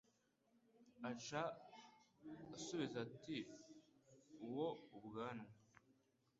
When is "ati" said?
3.07-3.37